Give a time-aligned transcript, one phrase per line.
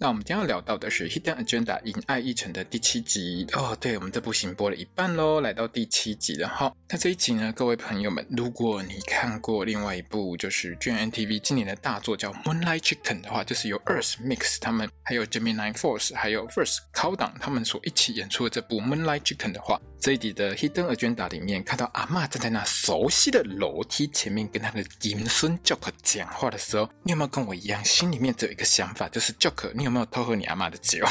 [0.00, 3.76] 那我们今天要聊到的是《Hidden Agenda》银爱一城的第七集哦。
[3.80, 6.72] 对，我们这部新播了一半喽，来到第七集了哈。
[6.88, 29.32] 那这一集呢，各位朋友们，如果你看过另外一部就是 GMMTV 今年的大作叫《Moonlight Chicken》的话，就是由 Earth Mix 他们还有 Gemini Force 还有 First 考档他们所一起演出的这部《Moonlight Chicken》的话，这一集的《Hidden Agenda》里面看到阿嬷站在那熟悉的楼梯前面跟他的银孙 Jock 讲话的时候，你有没有跟我一样，心里面只有一个想法，就是
[29.32, 31.02] Jock 你有没有偷喝你阿妈的酒？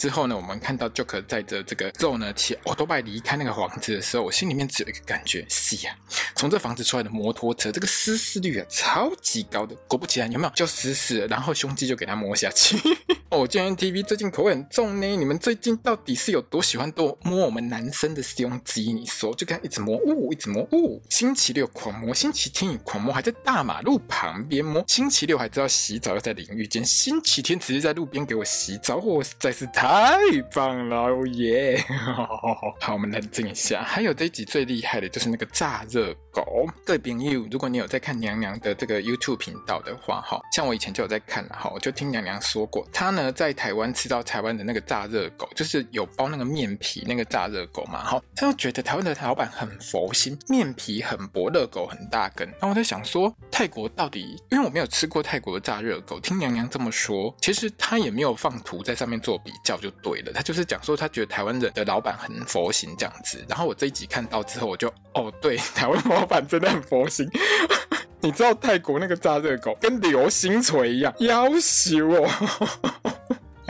[0.00, 5.94] 之后呢，我们看到 Jock 载着这个肉呢骑欧多拜离开那个房子的时候，我心里面只有一个感觉：是呀，
[6.34, 9.76] 从这房子出来的摩托车，这个失事率啊超级高的。
[9.86, 12.78] 果不其然，有没有就失事了，然后胸肌就给他摸下去。
[13.28, 15.06] 哦，GMMTV 最近口味很重呢。
[15.06, 18.92] 你们最近到底是有多喜欢多摸我们男生的胸肌？
[18.92, 21.00] 你说，就跟他一直摸，呜、哦，一直摸，呜、哦。
[21.10, 24.82] 星期六狂摸，星期天也狂摸，还在大马路旁边摸。
[24.88, 31.82] 星期六还知道洗澡要在淋浴间，星期天直接在路边给我洗澡，我实在是太棒了，哦耶！
[32.80, 33.82] 好，我们冷静一下。
[33.82, 36.66] 还有这一集最厉害的就是那个炸热狗。
[36.84, 43.30] 各位朋友，如果你有在看娘娘的这个 YouTube 频道的话，哈，像我以前就有在看了，哈，我就听娘娘说过，她呢。
[43.40, 52.46] 在台湾吃到台湾的那个炸热狗，就是有包那个面皮那个炸热狗嘛，哈，她就觉得台湾的老板很佛心，面皮很薄，热狗很大根。
[52.48, 63.42] 然后我在想说，泰国到底，因为我没有吃过泰国的炸热狗，听娘娘这么说，其实她也没有放图在上面做比较就对了，她就是讲说她觉得台湾人的老板很佛心这样子。
[63.48, 67.26] 然后我这一集看到之后，我就哦，对，台湾老板真的很佛心。
[68.20, 72.28] 你知道泰国那个炸热狗跟流星锤一样，夭寿哦。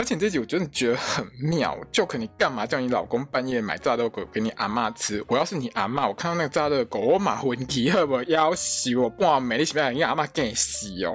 [0.00, 5.22] 而且这集我真的觉得很妙，Jock 你干嘛叫你老公半夜买炸豆狗给你阿妈吃？
[5.28, 8.22] 我要是你阿妈，我看到那个炸豆狗，我马魂提好不好？
[8.22, 9.12] 要死我！
[9.18, 11.14] 哇，美丽西边让阿妈给你洗哦！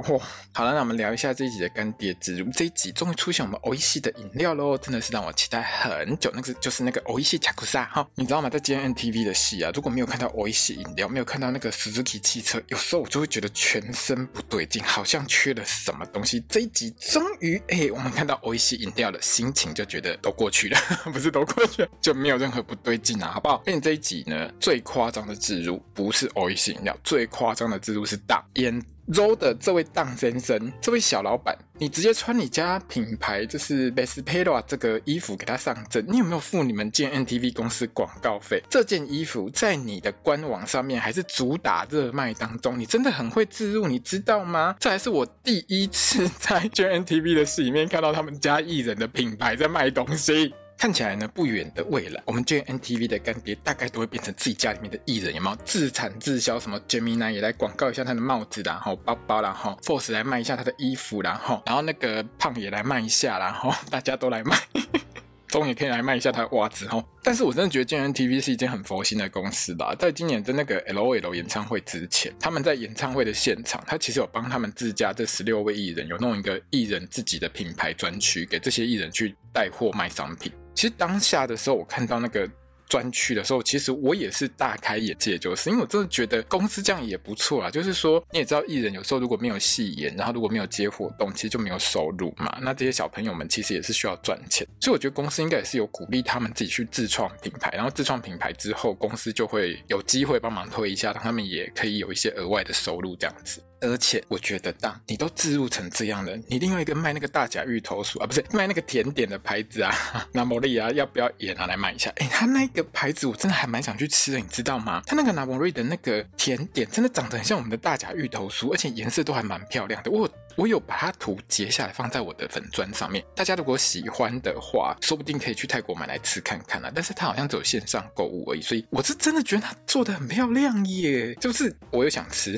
[0.54, 2.48] 好了，那我们聊一下这一集的干爹之路。
[2.54, 6.32] 这一集终于出现我们欧一系的饮料喽，真的是让我期待很久。
[6.36, 8.52] 那个就是那个欧一系恰库萨哈，你知道吗？
[8.52, 16.46] 在 GMMTV 的戏啊，如果没有看到欧一系饮料，没有看到那个 Suzuki 汽车，有时候我就会觉得全身不对劲，好像缺了什么东西。
[16.48, 18.75] 这一集终于哎，我们看到欧一系。
[18.76, 20.78] 饮料的心情就觉得都过去了，
[21.12, 23.62] 不是都过去了， 就没有任何不对劲啊，好不好？
[23.66, 28.82] 那你这一集呢，最夸张的自如不是欧一系饮料，最夸张的自如是大烟。
[29.08, 38.64] 肉的这位当先生，这位小老板，你直接穿你家品牌就是 b e s p e r a 这个衣服给他上阵，你有没有付你们 GMMTV 公司广告费？
[38.70, 44.76] 这件衣服在你的官网上面还是主打热卖当中，你真的很会置入，你知道吗？
[44.80, 50.54] 这还是我第一次 在 GMMTV 的戏里面看到他们家艺人的品牌在卖东西。
[50.78, 55.56] 看起来呢，不远的未来，我们 GMMTV 的干爹大概都会变成自己家里面的艺人，有没有？
[55.66, 64.58] 自产自销，什么 Gemini 也来广告一下他的帽子，然后包包，然后 Force 来卖一下他的衣服，然后，然后那个胖也来卖一下，然后 大家都来卖，
[65.48, 67.04] 中也可以来卖一下他的袜子，哈。
[67.24, 69.96] 但是我真的觉得 GMMTV 是一间很佛心的公司吧。
[69.98, 80.52] 在今年的那个 LOL 演唱会之前，他们在演唱会的现场，他其实有帮他们自家这十六位艺人有弄一个艺人自己的品牌专区，给这些艺人去带货卖商品。
[80.76, 82.48] 其实当下的时候，我看到那个
[82.88, 87.72] 专区的时候，其实我也是大开眼界，就是因为我真的觉得公司这样也不错啊。
[87.72, 92.60] 就是说，你也知道，艺人有时候如果没有戏演，然后如果没有接活动，其实就没有收入嘛。
[92.62, 103.64] 那这些小朋友们其实也是需要赚钱，所以我觉得公司应该也是有鼓励他们自己去自创品牌，然后自创品牌之后，公司就会有机会帮忙推一下，让他们也可以有一些额外的收入这样子。
[103.88, 109.94] 而且我觉得，当你都置入成这样了，你另外一个卖那个大甲芋头酥啊，不是卖那个甜点的牌子啊，
[110.34, 112.12] 拿摩利啊，要不要也拿来卖一下？
[112.18, 115.02] 哎，他那个牌子我真的还蛮想去吃的，你知道吗？
[115.06, 120.12] 他那个拿摩利的那个甜点真的长得很像我们的大甲芋头酥，而且颜色都还蛮漂亮的。
[120.12, 126.92] 我我有把它图截下来放在我的粉砖上面，大家如果喜欢的话，说不定可以去泰国买来吃看看啊。
[126.96, 132.58] 但是它好像只有线上购物而已，所以我是真的觉得它做得很漂亮耶，就是我又想吃。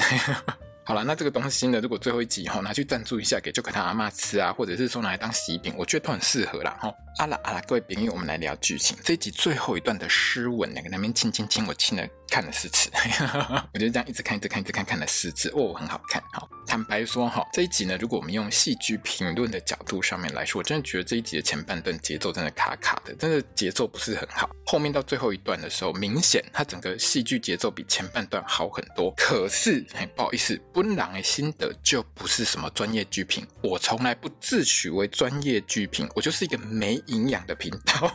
[0.88, 6.90] 好了，那这个东西呢，如果最后一集哈拿去赞助一下给 Joker 他阿妈吃啊，或者是说拿来当喜饼，我觉得都很适合啦哈。
[7.18, 8.96] 阿拉阿拉，各位朋友，我们来聊剧情。
[9.04, 12.90] 这一集最后一段的湿吻，两个那边亲亲亲，我亲了看了四次，
[13.74, 16.24] 我就这样一直看一直看一直看，看了四次，哦，很好看。
[16.32, 24.50] 好，坦白说哈，这一集呢，如果我们用戏剧评论的角度上面来说，我真的觉得这一集的前半段节奏真的卡卡的，真的节奏不是很好。
[24.66, 29.12] 后面到最后一段的时候，明显它整个戏剧节奏比前半段好很多。
[29.18, 29.84] 可是，
[30.16, 37.02] 不好意思，本人的心得就不是什么专业剧评，我从来不自诩为专业剧评，我就是一个没。
[37.08, 38.12] 营养的频道，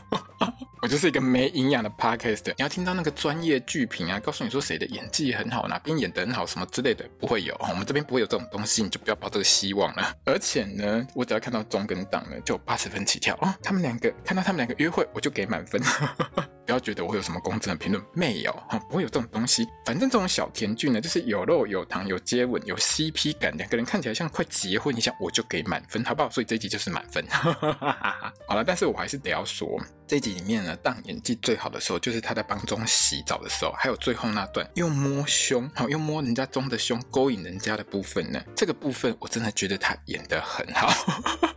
[0.83, 2.47] 我就是一个没营养的 podcast。
[2.49, 7.57] 你要听到那个专业剧评啊，告诉你说谁的演技很好，哪边演得很好，什么之类的，不会有。
[7.71, 10.15] 我们这边不会有这种东西，你就不要抱这个希望了。
[10.27, 13.55] 而且呢，我只要看到中跟档呢，就八十分起跳哦。
[13.63, 15.81] 他们两个看到他们两个约会，我就给满分。
[16.65, 19.67] 不要觉得我有什么公正的评论，没有哈，不会有这种东西。
[19.85, 26.31] 反正这种小甜剧呢，就是有肉有糖有接吻有 CP 感，两个人看起来像快结婚一样，我就给满分，好不好？
[26.31, 27.25] 所以这一集就是满分。
[28.47, 41.52] 好了，但是我还是得要说，这一集里面呢，当演技最好的时候，就是他在帮中洗澡的时候，还有最后那段又摸胸，好又摸人家中的胸，勾引人家的部分呢，这个部分我真的觉得他演得很好。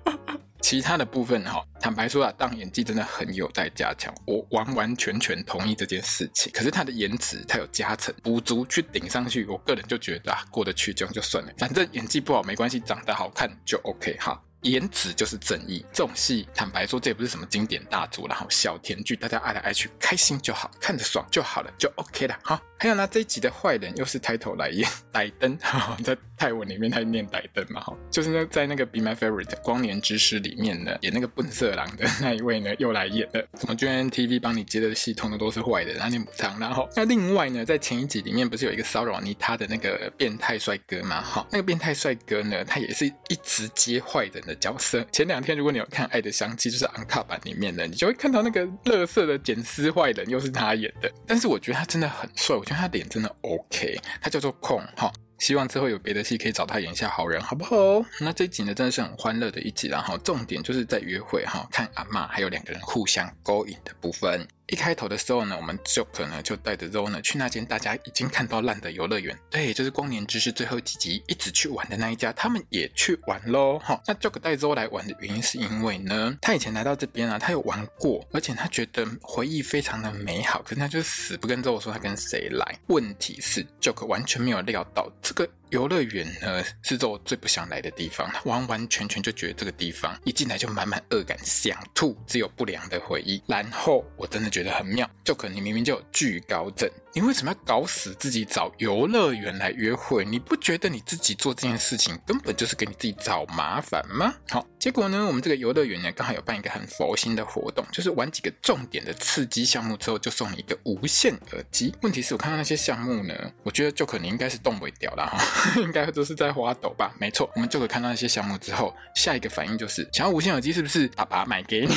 [0.65, 6.51] 其他的部分哈，坦白说啊，当演技真的很有待加强，我完完全全同意这件事情。
[6.51, 14.41] 可是他的颜值，他有加成补足去顶上去，我个人就觉得啊，过得去这样就算了，反正演技不好没关系，长得好看就 OK 哈。
[14.65, 22.61] 颜值就是正义，这种戏坦白说，这也不是什么经典大作，然后小甜剧，大家爱来爱去，开心就好，看着爽就好了，就 OK 了哈。
[22.77, 25.57] 还有呢，这一集的坏人又是抬头来演 歹灯，
[26.03, 33.47] 在泰文里面他念歹灯嘛，哈，就是那在那个 Be My Favorite 光年之诗里面呢，演那个笨色狼的那一位呢，又来演了。
[33.59, 45.05] 什么 GMMTV 帮你接的戏，通通都是坏的，然后你母汤，然后那另外呢，在前一集里面不是有一个骚扰你他的那个变态帅哥嘛，哈，那个变态帅哥呢，他也是一直接坏人的角色。
[45.11, 52.55] 前两天如果你有看《爱的香气》，就是 on 卡版里面的，你就会看到那个乐色的捡尸坏人又是他演的，但是我觉得他真的很帅。
[52.55, 58.05] 我觉得他脸真的 OK，他叫做空哈，希望之后有别的戏可以找他演一下好人，好不好？
[58.19, 64.47] 那这一集呢，真的是很欢乐的一集，然后重点就是在约会哈，看阿嬷还有两个人互相勾引的部分。
[64.67, 73.77] 一开头的时候呢，我们 Joke 呢就带着 Zoe 呢去那间大家已经看到烂的游乐园，对，就是光年之誓最后几集一直去玩的那一家，他们也去玩喽。
[73.79, 82.79] 哈，那 Joker 带 Zoe 来玩的原因是因为呢，他以前来到这边啊，他有玩过，而且他觉得回忆非常的美好，可是他就死不跟 Zoe 说他跟谁来。
[82.87, 85.47] 问题是 Joker 完全没有料到这个。
[85.69, 93.41] 游乐园呢，是做我最不想来的地方，完完全全就觉得这个地方一进来就满满恶感，想吐，只有不良的回忆。
[93.47, 96.89] 然后我真的觉得很妙，就可能你明明就有惧高症。
[97.13, 100.25] 你为什么要搞死自己找游乐园来约会？
[100.25, 104.33] 你不觉得你自己做这件事情根本就是给你自己找麻烦吗？
[104.49, 111.95] 好，结果呢，我们这个游乐园呢，刚好有办一个很佛心的活动，就是玩几个重点的刺激项目之后，就送你一个无线耳机。
[112.01, 113.33] 问题是我看到那些项目呢，
[113.63, 115.37] 我觉得就可能应该是动不掉了哈，
[115.77, 117.13] 应该都是在滑抖吧？
[117.19, 121.07] 没错，我们就会看到那些项目之后，下一个反应就是想要无线耳机，是不是？
[121.09, 121.95] 爸爸买给你。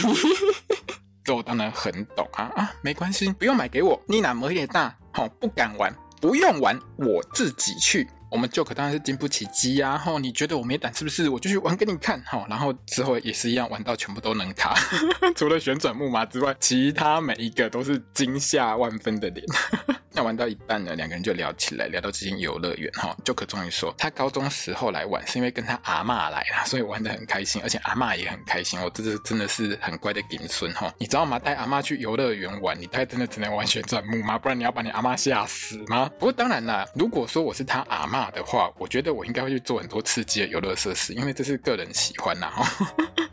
[1.24, 4.96] 这我当然很懂啊啊，没关系，不用买给我，你那么也大。
[5.12, 8.08] 好，不敢玩，不用玩，我自己去。
[8.30, 9.96] 我们 Joke 当然是经不起激啊！
[9.96, 11.28] 吼，你觉得我没胆是不是？
[11.28, 12.22] 我就去玩给你看。
[12.26, 14.74] 吼，然后之后也是一样，玩到全部都能卡，
[15.34, 19.46] 除了旋转木马之外，其他每一个都是惊吓万分的脸。
[20.12, 22.90] 那玩到一半呢，两个人就聊起来，聊到这间游乐园。
[22.94, 28.80] 哈，Joke 终于说，他高中时候来玩是因为跟他阿嬷来了，所以玩得很开心，而且阿嬷也很开心。
[28.80, 30.92] 我这是真的是很乖的顶孙哈！
[30.98, 31.38] 你知道吗？
[31.38, 36.10] 带阿嬷去游乐园玩，你带真的只能玩旋转木马，不然你要把你阿嬷吓死吗？
[36.18, 42.50] 不过当然啦，如果说我是他阿妈大的话，我觉得我应该会去做很多刺激的游乐设施，因为这是个人喜欢呐。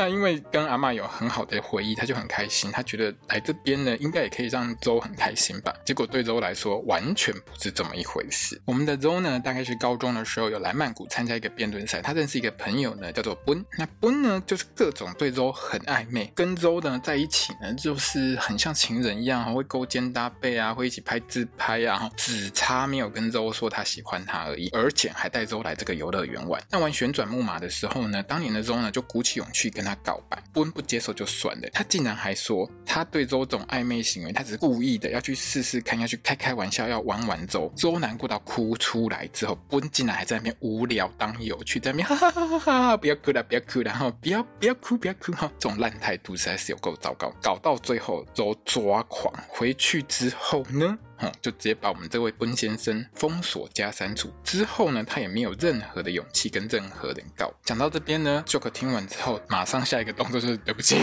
[0.00, 5.70] 那因为跟阿嬷有很好的回忆，他就很开心，他觉得来这边呢，应该也可以让周很开心吧。
[5.84, 8.58] 结果对周来说，完全不是这么一回事。
[8.64, 13.62] 我们的周呢，大概是高中的时候有来曼谷参加一个辩论赛，他认识一个朋友呢，叫做奔。
[13.76, 26.58] 那奔呢，就是各种对周很暧昧，跟周呢在一起呢，就是很像情人一样，会勾肩搭背啊，会一起拍自拍啊，只差没有跟周说他喜欢他而已，而且还带周来这个游乐园玩。
[26.70, 29.89] 那玩旋转木马的时候呢，当年的周呢，就鼓起勇气跟他。
[29.90, 37.72] 他告白，温不接受就算了，他竟然还说他对周总暧昧行为，他只是故意的，要去试试看，要去开开玩笑，要玩玩周。
[37.76, 49.32] 周难过到哭出来之后，温竟然还在那边无聊当有趣，在那边 哈哈哈哈哈，不要哭了，不要哭了，然后不要不要哭，不要哭哈，这种烂态度实在是有够糟糕，搞到最后周抓狂。
[49.48, 50.98] 回去之后呢？
[51.20, 54.32] 哦，就直接把我们这位温先生封锁加删除。
[54.42, 57.52] 之后呢，他也没有任何的勇气跟任何人告。
[57.64, 60.96] 讲到这边呢，Joker 听完之后，马上下一个动作就是对不起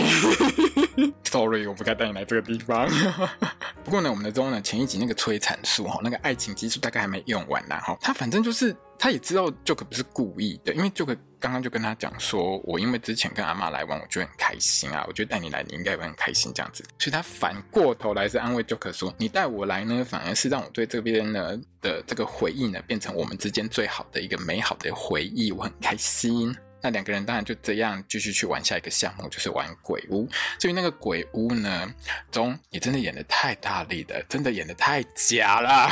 [1.24, 2.90] Sorry，我不该带你来这个地方。
[3.84, 8.76] 不过呢，我们的周呢，前一集那个催产素哈，那个爱情激素大概还没用完啦哈，他反正就是。
[9.00, 26.58] 他也知道 Joker 不是故意的，因为 Joker 刚刚就跟他讲说，我因为之前跟阿嬷来玩，我就很开心啊，我觉得带你来你应该也会很开心这样子，所以他反过头来是安慰 Joker 说，你带我来呢，反而是让我对这边呢的这个回忆呢，变成我们之间最好的一个美好的回忆，我很开心。
[26.82, 30.28] 那两个人当然就这样继续去玩下一个项目，就是玩鬼屋。
[30.60, 31.88] 至于那个鬼屋呢，
[32.32, 35.90] 中也真的演的太大力了，真的演的太假了。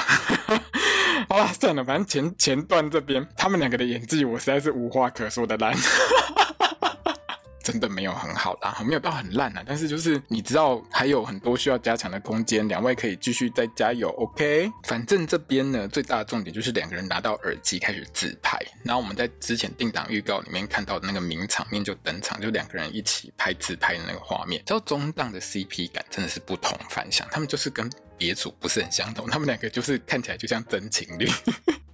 [1.30, 5.75] 好啦，算了，反正前前段这边他们两个的演技，我实在是无话可说的烂。
[7.65, 14.72] 真的没有很好啦，没有到很烂啦，但是就是你知道还有很多需要加强的空间，两位可以继续再加油，OK？
[14.84, 31.27] 反正这边呢最大的重点就是两个人拿到耳机开始自拍，然后我们在之前定档预告里面看到的那个名场面就登场，就两个人一起拍自拍的那个画面，叫中档的 CP 感真的是不同凡响，他们就是跟别组不是很相同， 他们两个就是看起来就像真情侣。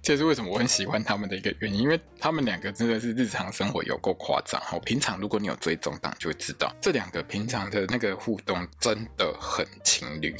[0.02, 4.80] 这是为什么我很喜欢他们的一个原因，因为他们两个真的是日常生活有够夸张哦。
[4.84, 10.34] 平常如果你有追踪党，就会知道这两个平常的那个互动真的很情侣。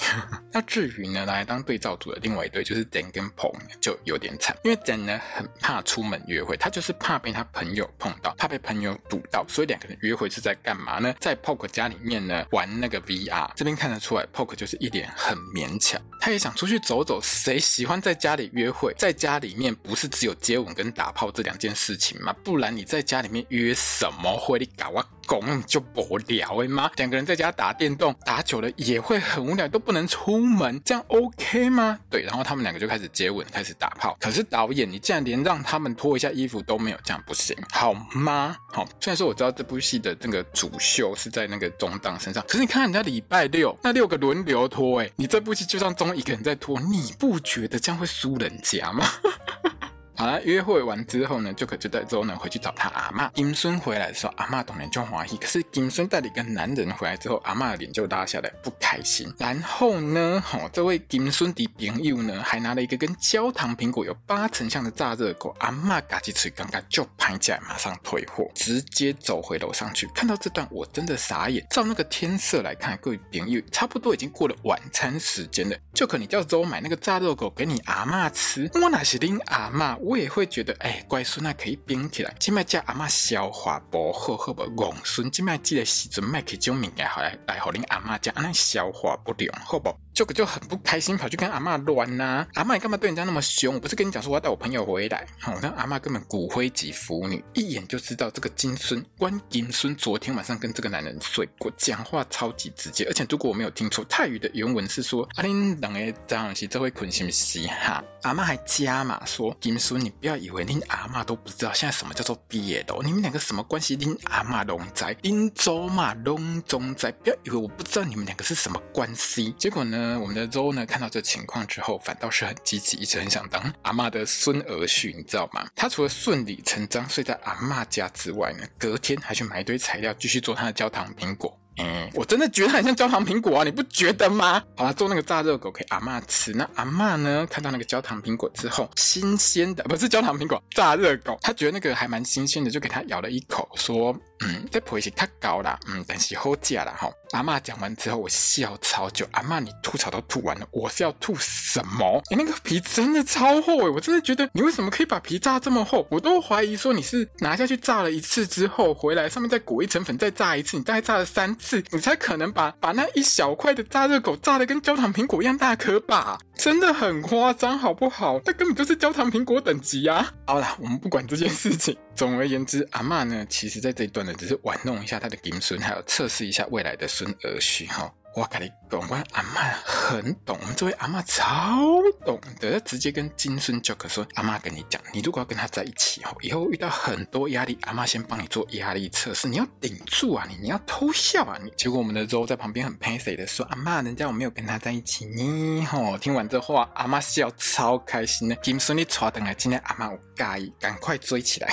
[0.51, 11.15] 那至于呢，来当对照组的另外一对就是 Dan 跟 Paul 就有点惨，因为 Dan 呢很怕出门约会，他就是怕被他朋友碰到，怕被朋友堵到，所以两个人约会是在干嘛呢？
[11.21, 13.53] 在 Paul 家里面呢玩那个 VR。
[13.55, 15.39] 这边看得出来，Paul 就是一脸很
[15.73, 17.19] 很巧，他也想出去走走。
[17.23, 18.95] 谁喜欢在家里约会？
[18.99, 19.52] 在家里。
[19.62, 22.35] 面不是只有接吻跟打炮这两件事情吗？
[22.43, 24.59] 不然你在家里面约什么会？
[24.59, 24.91] 你搞
[25.33, 26.91] 我拱就无聊哎吗？
[26.97, 31.99] 两个人在家打电动打久了也会很无聊，都不能出门，这样 OK 吗？
[32.11, 34.15] 对，然后他们两个就开始接吻，开始打炮。
[34.21, 38.55] 可是导演，你竟然连让他们脱一下衣服都没有，这样不行好吗？
[38.71, 49.07] 好，虽然说我知道这部戏的这个主秀是在那个中档身上，可是你看人家礼拜六那六个轮流脱，哎，你这部戏就像中一个人在脱，你不觉得这样会输人家吗？
[50.14, 53.31] 好了，约会完之后呢就可就带周呢回去找他阿嬷。
[53.35, 55.37] 金孙回来的时候，阿嬷当然就欢喜。
[55.38, 59.33] 可是金孙带了一个男人回来之后，阿嬷的脸就拉下来，不开心。
[59.38, 65.54] 然后呢，吼、哦，这位金孙的朋友呢，还拿了一个跟焦糖苹果有八成像的炸热狗。
[65.61, 70.07] 阿嬷嘎起嘴，尴尬就拍起来，马上退货，直接走回楼上去。
[70.14, 71.66] 看到这段，我真的傻眼。
[71.71, 75.76] 照那个天色来看，各位朋友，差不多已经过了晚餐时间了。
[75.95, 79.97] 就可你叫周买那个炸热狗给你阿嬷吃，我哪是恁阿嬷？
[80.05, 82.35] 我也会觉得，哎、乖孙啊，可以冰起来。
[82.41, 84.65] 今麦叫阿嬷消化不好，好不？
[84.65, 89.97] 戆孙，今麦记得时阵麦克种物件好来来，互恁阿妈讲，安尼消化不良，好不？
[90.13, 92.45] 就就很不开心，跑去跟阿妈乱呐。
[92.55, 93.77] 阿妈，你干嘛对人家那么凶？
[93.77, 95.25] 我不是跟你讲说我要带我朋友回来？
[95.39, 103.05] 好，那阿妈根本骨灰级腐女，一眼就知道这个金孙关金孙昨天晚上跟这个男人睡过，讲话超级直接。
[103.05, 113.97] 而且如果我没有听错，泰语的原文是说：“阿恁两个早上是这会困是不是哈？”阿妈还加码说：“金孙，你不要以为恁阿嬷都不知道现在什么叫做毕业的，你们两个什么关系？
[113.97, 120.19] 恁阿嬷拢在，恁祖嘛拢总在，不要以为我不知道你们两个是什么关系。”结果呢？
[120.21, 125.67] 我们的周呢，看到这情况之后，反倒是很积极，一直很想当阿嬷的孙儿婿，你知道吗？
[125.75, 131.59] 他除了顺理成章睡在阿嬷家之外呢，隔天还去买一堆材料，继续做他的焦糖苹果。
[131.79, 134.62] 嗯，我真的觉得很像焦糖苹果啊，你不觉得吗？
[134.76, 136.52] 好了，做那个炸热狗给阿嬷吃。
[136.52, 144.14] 那阿嬷呢，看到那个焦糖苹果之后，新鲜的不是焦糖苹果，炸热狗，她觉得那个还蛮新鲜的，就给她咬了一口，说。
[144.43, 147.11] 嗯， 这皮是太高了，嗯，但是好假啦哈。
[147.33, 149.27] 阿嬷讲完之后，我笑超久。
[149.33, 152.23] 阿嬷，你吐槽都吐完了，我是要吐什么？
[152.31, 156.07] 你那个皮真的超厚诶，我真的觉得你为什么可以把皮炸这么厚？
[156.11, 166.39] 我都怀疑说你是拿下去炸了一次之后回来，上面再裹一层粉再炸一次，你大概炸了三次，你才可能把把那一小块的炸热狗炸得跟焦糖苹果一样大颗吧？
[166.62, 168.40] 真的很夸张，好不好？
[168.45, 170.33] 那根本就是焦糖苹果等级啊！
[170.47, 171.97] 好啦，我们不管这件事情。
[172.14, 178.14] 总而言之，阿嬷呢，其实在这一段呢，只是玩弄一下她的金孙，还有测试一下未来的孙儿婿哈。
[178.35, 198.57] 我跟你讲，我阿嬷很懂，我们这位阿嬷超懂的，直接跟金孙 Joke 说：“阿嬷跟你讲，你如果要跟他在一起哦，以后遇到很多压力，阿嬷先帮你做压力测试，你要顶住啊，你你要偷笑啊，你。”结果我们的周在旁边很 passive 的说：“阿嬷，人家我没有跟他在一起呢。”吼，听完这话，阿嬷笑超开心的。
[198.57, 201.71] 金孙你抓等来，今天阿嬷我介意，赶快追起来。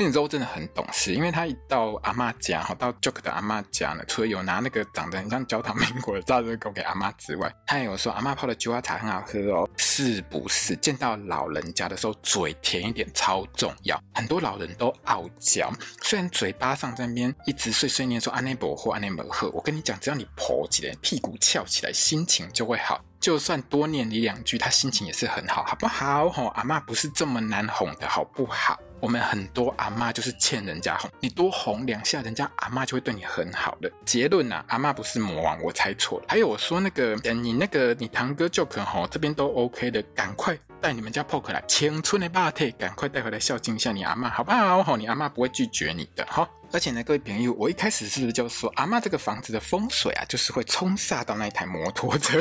[0.00, 10.74] 而且 Zoe 真的很懂事，因为他一到阿嬷家，哈，到 Joke 的阿嬷家呢，除了有拿那个长得很像焦糖苹果的炸热狗给阿嬷之外，他也有说阿嬷泡的菊花茶很好喝哦，是不是？
[10.76, 14.02] 见到老人家的时候，嘴甜一点超重要。
[14.14, 22.98] 很多老人都傲娇，虽然嘴巴上在那边一直碎碎念说阿内伯或阿内伯喝，我跟你讲，只要你婆起来，屁股翘起来，心情就会好。
[23.20, 26.30] 就算多念你两句，他心情也是很好，好不好？
[26.30, 28.80] 吼，阿嬷不是这么难哄的，好不好？
[28.98, 33.90] 我们很多阿嬷就是欠人家哄，你多哄两下，人家阿嬷就会对你很好的。
[34.04, 36.26] 结论呐、啊，阿嬷不是魔王，我猜错了。
[36.28, 44.82] 还有我说那个，等你那个你堂哥 Joke 吼，这边都 OK 的，赶快带你们家 Poke 来，青春的霸体，赶快带回来孝敬一下你阿嬷，好不好？
[44.82, 46.48] 吼，你阿嬷不会拒绝你的，哈。
[46.72, 52.40] 而且呢，各位朋友，我一开始是不是就说阿嬷这个房子的风水啊，就是会冲煞到那一台摩托车？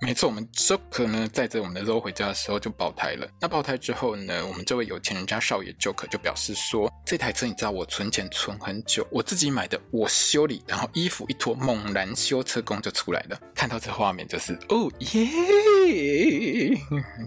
[0.00, 3.28] 没错，我们 Joker 呢载着我们的 Zoe 回家的时候就爆胎了。
[3.40, 13.38] 那爆胎之后呢，我们这位有钱人家少爷 Joker 就表示说，这台车你知道我存钱存很久，我自己买的，我修理，然后衣服一脱，猛然修车工就出来了。
[13.54, 15.28] 看到这画面就是哦耶，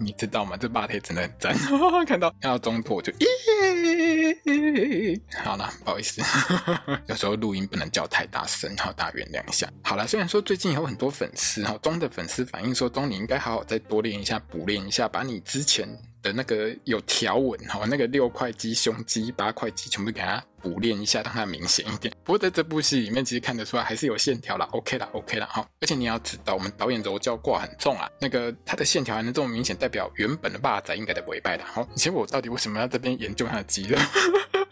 [0.00, 0.56] 你知道吗？
[0.56, 1.54] 这霸天真的很赞。
[2.06, 6.22] 看到看到中途我就咦，好了，不好意思。
[7.06, 9.68] 有时候录音不能叫太大声，好，大家原谅一下。
[9.82, 15.88] 好了，虽然说最近有很多粉丝哈，中的粉丝反映说，中你应该好好再多练一下，补练一下，把你之前
[16.22, 22.12] 的那个有条纹哈，那个六块肌、胸肌、八块肌全部给它补练一下，让它明显一点。
[22.22, 25.66] 不过在这部戏里面，其实看得出来还是有线条啦，OK 啦，OK 啦哈。
[25.80, 31.64] 而且你要知道，我们导演柔焦挂很重啊，那个他的线条还能这么明显，代表原本的霸仔应该在违败的。
[31.64, 33.98] 好，以前我到底为什么要这边研究他的肌肉？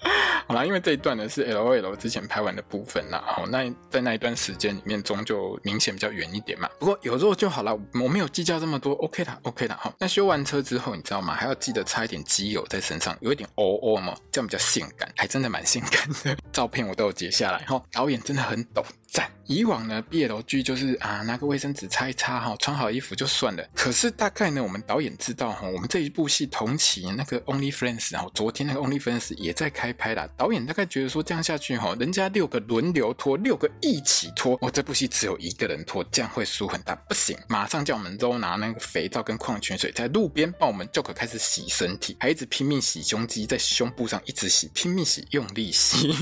[0.49, 6.69] 好啦，因为这一段呢是 LOL 之前拍完的部分啦，好，那在那一段时间里面中就明显比较远一点嘛。
[6.79, 9.77] 不过有肉就好了，我没有计较这么多，OK 的，OK 的。
[9.77, 11.35] 好，那修完车之后，你知道吗？
[11.35, 16.37] 还要记得擦一点机油在身上，有一点哦哦嘛，这样比较性感，还真的蛮性感的。
[16.53, 18.85] 照片我都有截下来，哈，导演真的很懂。
[19.11, 19.31] 赞！
[19.47, 23.67] 以往呢，BL 剧就是啊，拿个卫生纸擦一擦哈，穿好衣服就算了。
[23.75, 30.29] 可是大概呢，我们导演知道哈，我们这一部戏同期那个 Only Friends，然后昨天那个 Only Friends 也在开拍啦。
[30.37, 37.35] 导演大概觉得说这样下去哈，人家六个轮流拖，六个一起拖，我这部戏只有一个人拖，这样会输很大，不行！
[37.49, 46.15] 马上叫我们都拿那个肥皂跟矿泉水在路边帮我们 Joke 开始洗身体，还一直拼命洗胸肌，在胸部上一直洗，拼命洗，用力洗。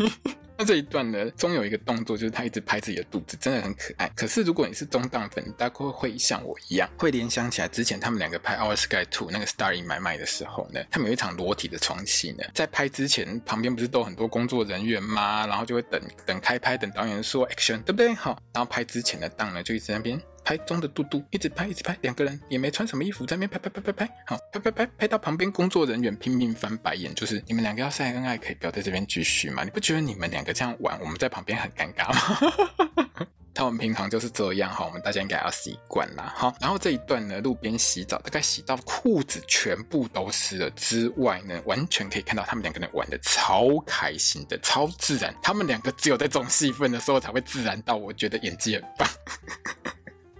[0.59, 4.09] 那这一段呢，终有一个动作，就是他一直拍自己的肚子，真的很可爱。
[4.17, 12.45] 可是如果你是中档粉，大概会像我一样，会联想起来之前他们两个拍《Our Sky Two》那个 Star in My Mind 的时候呢，他们有一场裸体的床戏呢。
[12.54, 15.47] 在拍之前，旁边不是都很多工作人员吗？
[15.47, 18.15] 然后就会等等开拍，等导演说 Action，对不对？
[18.15, 20.21] 好，然后拍之前的档呢，就一直在那边。
[20.47, 29.65] 拍中的嘟嘟一直拍一直拍，两个人也没穿什么衣服，在那边拍拍拍拍拍，好拍拍拍拍到旁边工作人员拼命翻白眼，就是你们两个要晒恩爱，可以不要在这边继续吗？
[29.65, 33.26] 你不觉得你们两个这样玩，我们在旁边很尴尬吗？
[33.52, 36.32] 他们平常就是这样哈，我们大家应该要习惯啦。
[36.37, 45.35] 好，然后这一段呢，路边洗澡，大概洗到裤子全部都湿了之外呢，完全可以看到他们两个人玩的超开心的，超自然。
[45.43, 49.09] 他们两个只有在这种戏份的时候才会自然到，我觉得演技很棒。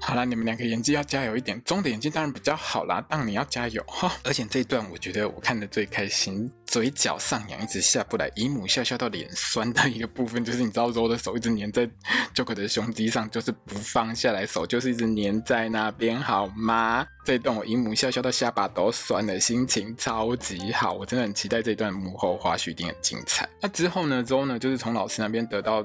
[0.09, 4.13] 好啦，你们两个演技要加油一点，中的演技当然比较好啦，但你要加油哈。
[4.23, 11.91] 而且这一段我觉得我看的最开心，嘴角上扬一直下不来，姨母笑笑到脸酸的一个部分，就是你知道揉的手一直粘在
[12.33, 17.05] Joke 的胸肌上，就是不放下来，手就是一直粘在那边，好吗？
[17.25, 23.49] 这一段我姨母笑笑到下巴都酸了，心情超级好，我真的很期待这一段幕后花絮一定很精彩。
[23.61, 25.85] 那之后呢，之后呢，就是从老师那边得到。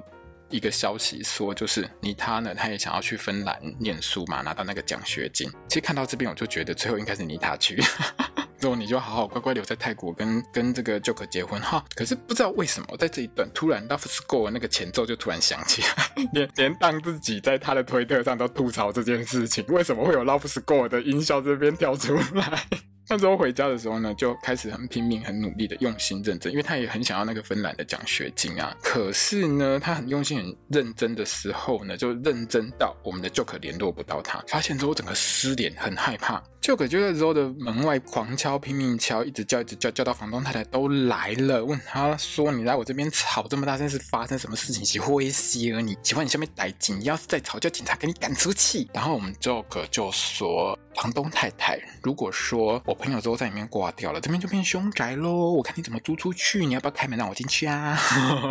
[0.51, 5.49] 一个消息说，就是妮他呢，他也想要去芬兰念书嘛，拿到那个奖学金。
[5.67, 7.81] 其实看到这边，我就觉得最后应该是妮他去，
[8.59, 11.83] 之后你就好好乖乖留在泰国跟跟这个 Joke 结婚哈。
[11.95, 22.65] 可是不知道为什么，在这一段突然 Love Score 那个前奏就突然响起来， 连连当自己在他的推特上都吐槽这件事情，为什么会有 Love Score 的音效这边跳出来？
[23.11, 28.73] 那时候回家的时候呢，就开始很拼命、很努力的用心认真，因为他也很想要那个芬兰的奖学金啊。
[28.81, 36.41] 可是呢，他很用心、很认真的时候呢，就认真到我们的 Joke 联络不到他，发现之后整个失联，很害怕。
[36.61, 44.85] Joke 就在 Zoe 的门外狂敲、拼命敲，一直叫、一直叫，叫到房东太太都来了，问他说：“你来我这边吵这么大声，是发生什么事情？
[44.85, 55.51] 喜欢西儿你喜欢你下面逮紧，要是再吵，叫警察给你赶出去。”然后我们 Joke 就说：“房东太太，如果说我朋友 Zoe 在里面挂掉了，这边就变凶宅喽。
[55.51, 57.97] 我看你怎么租出去，你要不要开门让我进去啊？”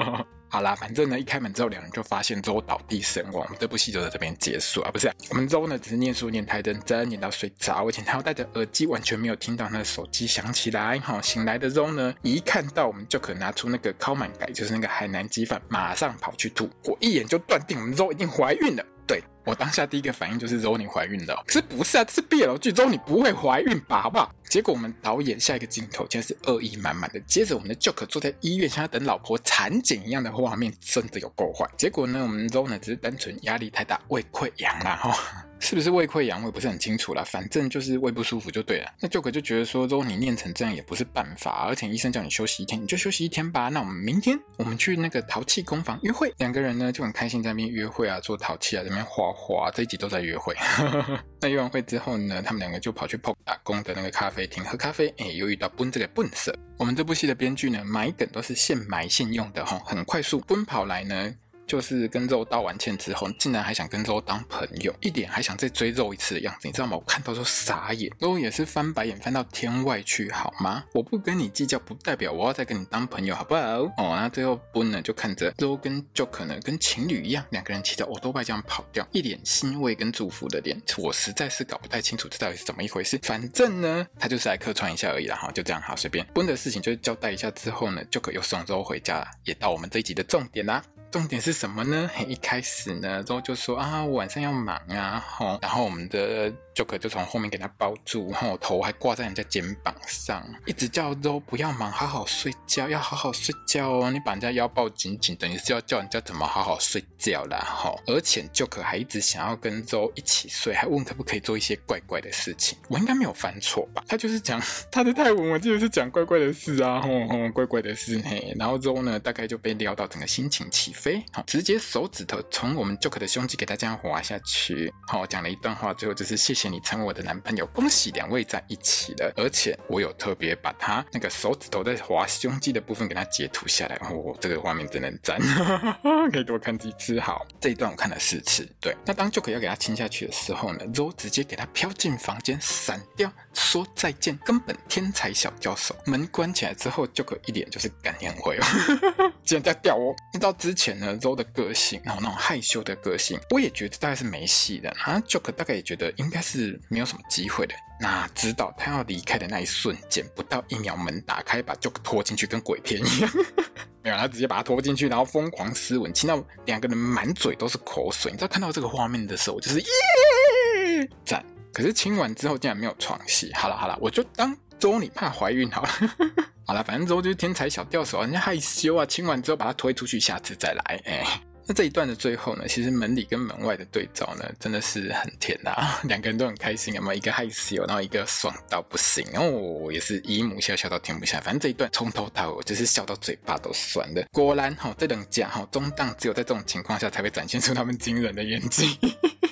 [0.51, 10.99] 好啦，反正呢，一开门之后，两人就发现周倒地身亡，我们这部戏就在这边结束啊，不是、我们周呢只是念书念太认真，念到睡着，而且他要戴着耳机，完全没有听到他的手机响起来。
[10.99, 16.69] 好，醒来的周呢，一看到我们就可拿出那个烤满盖，就是那个海南鸡饭，马上跑去吐。
[16.83, 18.85] 我一眼就断定我们周一定怀孕了。
[19.07, 22.05] 对，我当下第一个反应就是周你怀孕了，可是不是啊？
[22.05, 24.03] 这是 BL 剧，周你不会怀孕吧？
[24.03, 24.33] 好不好？
[24.49, 31.69] 结果我们导演下一个镜头竟然是恶意满满的，接着我们的 Joker 坐在医院像要等老婆产检一样的画面，真的有够坏。
[31.77, 35.47] 结果呢，我们周呢只是单纯压力太大，胃溃疡了哈。
[35.61, 36.41] 是不是胃溃疡？
[36.41, 38.91] 我也不是很清楚啦，反正就是胃不舒服就对了。
[38.99, 43.69] 那 Joke 就觉得说，如果你练成这样也不是办法，而且医生叫你休息一天，你就休息一天吧。
[43.69, 50.57] 那我们明天我们去那个陶器工坊约会，两个人呢就很开心在那边约会啊，做陶器啊，在那边画画，这一集都在约会。
[51.41, 56.55] 那约完会之后呢，他们两个就跑去 Pop 打工的那个咖啡厅喝咖啡，哎，又遇到奔这个笨色。
[56.79, 61.35] 我们这部戏的编剧呢，埋梗都是现埋现用的哈，很快速奔跑来呢。
[61.71, 66.97] 就是跟肉道完歉之后，竟然还想跟肉当朋友，一点还想再追肉一次的样子，你知道吗？
[66.97, 70.83] 我看到都傻眼，肉也是翻白眼翻到天外去，好吗？
[70.93, 73.63] 我不跟你计较，不代表我要再跟你当朋友，好不好？
[73.99, 83.17] 哦，那最后 Boon 呢就看着肉跟 Joke 呢跟情侣一样，两个人骑着欧多拜这样跑掉，一脸欣慰跟祝福的脸，我实在是搞不太清楚这到底是怎么一回事。
[83.23, 86.27] 反正呢，他就是来客串一下而已啦，哈，就这样，好，随便。
[86.35, 90.83] b o n 的事情就交代一下之后呢，Joke 又送肉回家了，也到我们这一集的重点啦。
[91.11, 92.11] 重点是什么呢？
[92.27, 96.53] 一开始呢，之后就说啊，晚上要忙啊，吼，然后我们的。
[96.75, 104.11] Joke 就从后面给他包住，然后头还挂在人家肩膀上，一直叫周不要忙，好好睡觉，要好好睡觉哦。
[104.11, 107.95] 你把人家腰抱紧紧，等于是要叫人家怎么好好睡觉啦，哈。
[108.07, 112.79] 而且 Joke 还一直想要跟周一起睡，还问可不可以做一些怪怪的事情。
[112.89, 114.03] 我应该没有犯错吧？
[114.07, 118.55] 他就是讲 他的泰文，我记得是讲怪怪的事啊，吼吼，怪怪的事嘿。
[118.57, 126.60] 然后周呢，大概就被撩到整个心情起飞，好，直接手指头从我们 Joke 的胸肌给他这样滑下去，好，讲了一段话，最后就是谢谢。
[126.69, 129.33] 你成为我的男朋友，恭喜两位在一起了。
[129.37, 135.41] 而且我有特别把他那个手指头在滑胸肌的部分给他截图下来，哦，这个画面真的赞，
[136.33, 137.19] 可以多看几次。
[137.21, 138.69] 好，这一段我看了四次。
[138.81, 145.97] 对，那当 Joke 要给他亲下去的时候呢，Ro 直接给他飘进房间，闪掉，说再见，根本天才小教授。
[146.05, 150.15] 门关起来之后，Joke 一脸就是感念会哦， 竟然在吊我。
[150.33, 154.91] 知道之前呢，Ro 的个性，然后那种害羞的个性，我也觉得大概是没戏的。
[154.91, 156.50] 啊，Joke 大概也觉得应该是。
[156.51, 157.75] 是没有什么机会的。
[158.01, 163.31] 那知道他要离开的那一瞬间，不到一秒，门打开，把就拖进去，跟鬼片一样。
[164.03, 168.33] 没有，他直接把他拖进去，然后疯狂湿吻，亲到两个人满嘴都是口水。
[168.33, 171.45] 你知道看到这个画面的时候，我就是耶赞。
[171.73, 173.53] 可是亲完之后竟然没有床戏。
[173.55, 175.89] 好了好了，我就当周你怕怀孕好了。
[176.67, 179.05] 好了，反正周就是天才小钓手，人家害羞啊。
[179.05, 181.01] 亲完之后把他推出去，下次再来。
[181.05, 181.43] 哎。
[181.71, 187.15] 那这一段的最后呢，其实门里跟门外的对照呢，真的是很甜啊， 两个人都很开心，有没有？
[187.15, 191.41] 一个害羞，然后一个爽到不行哦，也是姨母笑笑到停不下。
[191.41, 194.27] 反正这一段从头到尾就是笑到嘴巴都酸的。
[194.33, 198.99] 果然哈，这两家哈中档只有在这种情况下才会展现出他们惊人的演技。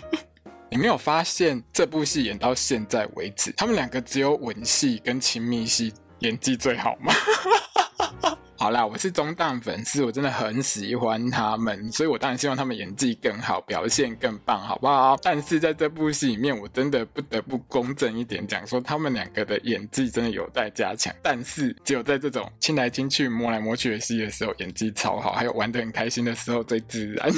[0.72, 7.14] 你没有发现这部戏演到现在为止，他们两个只有吻戏跟亲密戏演技最好吗？
[8.60, 15.16] 好啦，我是中档粉丝，我真的很喜欢他们，所以我当然希望他们演技更好，表现更棒，好不好？
[15.22, 21.14] 但是在这部戏里面，我真的不得不公正一点讲，说他们两个的演技真的有待加强。
[21.22, 27.30] 但是只有在这种亲来亲去、摸来摸去的戏的时候，演技超好，还有玩得很开心的时候最自然。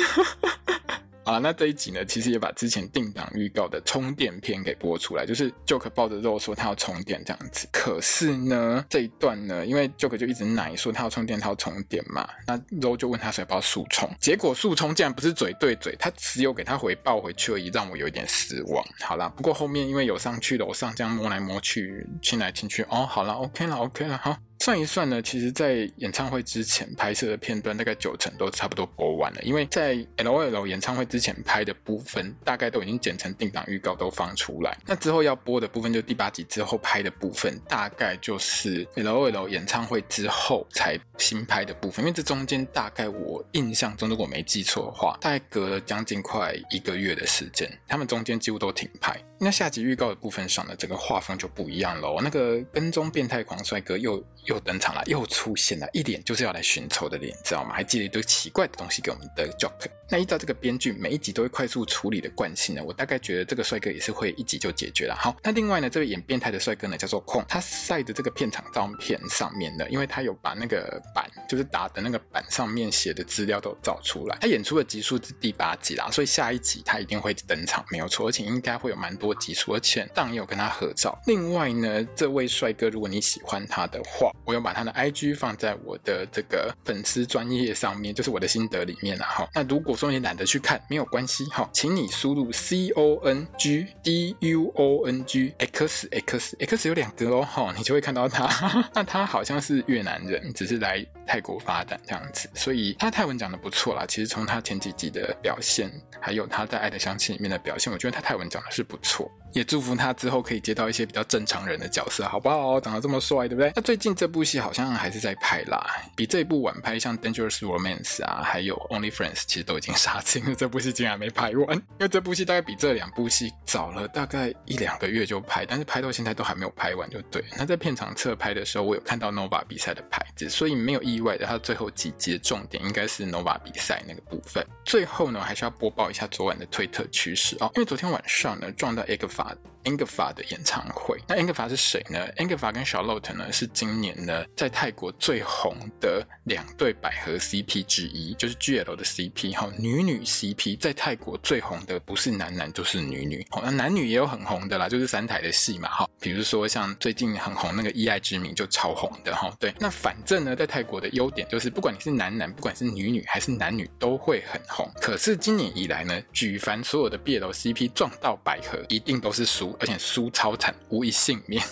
[1.24, 7.68] 啊，那这一集呢，其实也把之前定档预告的充电片给播出来，就是 Joke 抱着肉说他要充电这样子。
[7.70, 18.84] 可是呢，这一段呢，因为 Joke 就一直奶说他要充电，他要充电嘛，那肉就问他说要不要速充，结果速充竟然不是嘴对嘴，他只有给他回报回去而已，让我有一点失望。
[19.00, 24.36] 好啦，不过后面因为有上去楼上这样摸来摸去、亲来亲去，哦，好了，OK 了，OK 了，好。
[24.62, 29.40] 算一算呢，其实，在演唱会之前拍摄的片段，大概九成都差不多播完了。
[29.42, 34.76] 因为在 LOL 演唱会之前拍的部分，大概都已经剪成定档预告都放出来。
[34.86, 42.04] 那之后要播的部分，就第八集之后拍的部分，大概就是 LOL 演唱会之后才新拍的部分。
[42.04, 49.18] 因为这中间大概我印象中，如果没记错的话，大概隔了将近快一个月的时间，他们中间几乎都停拍。
[49.42, 52.20] 那下集预告的部分上呢，整个画风就不一样喽。
[52.20, 57.72] 那个跟踪变态狂帅哥又又登场了，又出现了，一脸就是要来寻仇的脸，知道吗？
[57.72, 59.88] 还寄了一堆奇怪的东西给我们的 Jock。
[60.10, 65.14] 那依照这个编剧每一集都会快速处理的惯性呢，我大概觉得这个帅哥也是会一集就解决了。
[65.14, 81.18] 好，那另外呢，这位演变态的帅哥呢叫做空，他晒的这个片场照片上面呢，因为他有把那个板，就是打的那个板上面写的资料都找出来，他演出的集数是第八集啦，所以下一集他一定会登场，没有错，而且应该会有蛮多集数，而且当也有跟他合照。
[81.26, 89.24] 另外呢，这位帅哥，如果你喜欢他的话，我有把他的 IG 放在我的这个粉丝专业上面，就是我的心得里面了。
[89.24, 98.48] 哈，那如果说你懒得去看，没有关系哈，请你输入 C O N G D U O N G X X X 有两个哦，哈，你就会看到他。
[98.94, 104.04] 那他好像是越南人，只是来泰国发展这样子，所以他泰文讲的不错啦。
[104.06, 105.90] 其实从他前几集的表现，
[106.20, 109.19] 还有他在《爱的香气》里面的表现，我觉得他泰文讲的是不错。
[109.20, 109.49] そう。
[109.52, 112.80] 也祝福他之后可以接到一些比较正常人的角色，好不好？
[112.80, 113.72] 长得这么帅，对不对？
[113.74, 115.84] 那最近这部戏好像还是在拍啦，
[116.14, 120.54] 比这一部晚拍，像《Dangerous Romance》啊，还有《Only Friends》，其实都已经杀青了。
[120.54, 127.44] 这部戏竟然没拍完，因为这部戏大概比这两部戏早了大概一两个月就拍，但是拍到现在都还没有拍完，就对。
[127.56, 134.64] 那在片场侧拍的时候，我有看到 Nova 比赛的牌子，所以没有意外的，它最后几集的重点应该是 Nova 比赛那个部分。
[134.84, 139.02] 最后呢，还是要播报一下昨晚的推特趋势哦，因为昨天晚上呢，撞到
[139.40, 139.56] 烦。
[139.84, 167.50] Engelfa 的演唱会，那 Engelfa 是谁呢？Engelfa 跟 Charlotte 呢是今年呢在泰国最红的两对百合 CP 之一，就是 GL 的 CP 哈，女女 CP 在泰国最红的不是男男就是女女，好，那男女也有很红的啦，就是三台的戏嘛哈，比如说像最近很红那个《意爱之名》就超红的哈，对，那反正呢在泰国的优点就是不管你是男男，不管是女女还是男女都会很红，可是今年以来呢，举凡所有的 BL
[167.52, 169.69] CP 撞到百合，一定都是输。
[169.78, 171.62] 而且输超惨，无一幸免。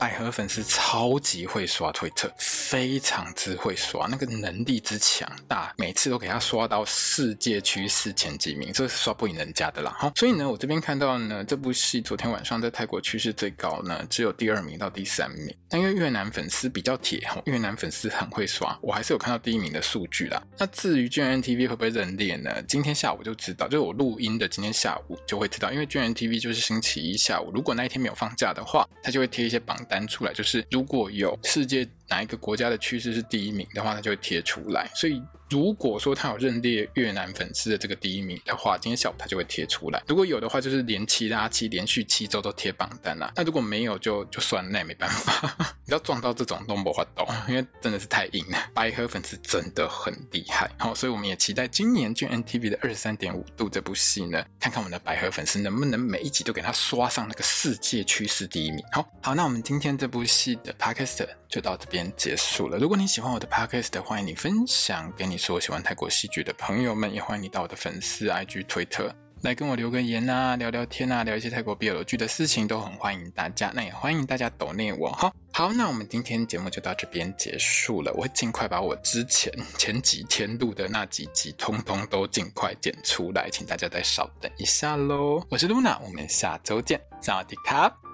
[0.00, 9.94] 百合粉丝超级会刷推特，非常之会刷，那个能力之强大，每次都给他刷到世界趋势前几名，这是刷不赢人家的啦。
[9.98, 15.54] 好，所以呢，我这边看到呢，这部戏昨天晚上在泰国趋势最高呢，只有第二名到第三名。
[15.68, 20.42] 但因为越南粉丝比较铁，越南粉丝很会刷，我还是有看到第一名的数据啦。
[20.56, 22.50] 那至于 GMMTV 会不会认列呢？
[22.66, 35.20] 今天下午就知道，就是我录音的今天下午就会知道，因为 GMMTV 就是星期一下午，如果那一天没有放假的话，他就会贴一些榜单出来，就是如果有世界哪一个国家的趋势是第一名的话，它就会贴出来，所以。
[35.50, 40.00] 如果说他有认列越南粉丝的这个第一名的话，今天下午他就会贴出来。
[40.06, 43.32] 如果有的话，就是连七拉七，连续七周都贴榜单啦。
[43.34, 45.56] 那如果没有就，就算，那也没办法。
[45.84, 48.58] 你要撞到这种都没法动，因为真的是太硬了。
[48.72, 58.84] 百合粉丝真的很厉害，好，所以我们也期待今年 GNTV 的二十三点五度这部戏呢，看看我们的百合粉丝能不能每一集都给他刷上那个世界趋势第一名。
[58.92, 62.78] 好好，那我们今天这部戏的 Podcast 就到这边结束了。
[62.78, 65.36] 如果你喜欢我的 Podcast，欢迎你分享给你。
[65.36, 73.72] 所有喜欢泰国戏剧的朋友们，也欢迎你到我的粉丝 IG、推特来跟我留个言啊，聊聊天啊，聊一些泰国 BL 剧的事情，都很欢迎大家。
[73.74, 75.32] 那也欢迎大家抖内我哈。
[75.52, 78.12] 好，那我们今天节目就到这边结束了。
[78.12, 85.42] 我会尽快把我之前前几天录的那几集，通通都尽快剪出来，请大家再稍等一下喽。
[85.48, 88.09] 我是 Luna，我们下周见，萨瓦迪卡。